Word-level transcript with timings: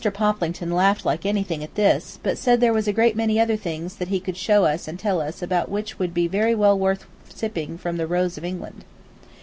Poplington 0.11 0.71
laughed 0.71 1.05
like 1.05 1.27
anything 1.27 1.63
at 1.63 1.75
this, 1.75 2.17
but 2.23 2.35
said 2.35 2.59
there 2.59 2.73
was 2.73 2.87
a 2.87 2.91
great 2.91 3.15
many 3.15 3.39
other 3.39 3.55
things 3.55 3.97
that 3.97 4.07
he 4.07 4.19
could 4.19 4.35
show 4.35 4.65
us 4.65 4.87
and 4.87 4.97
tell 4.97 5.21
us 5.21 5.43
about 5.43 5.69
which 5.69 5.99
would 5.99 6.11
be 6.11 6.27
very 6.27 6.55
well 6.55 6.73
worth 6.75 7.01
while 7.03 7.35
sipping 7.35 7.77
from 7.77 7.97
the 7.97 8.07
rose 8.07 8.35
of 8.35 8.43
England. 8.43 8.83